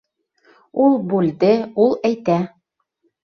Ул 0.85 0.95
бүлде, 1.11 1.51
ул 1.85 1.93
әйтә! 2.09 2.39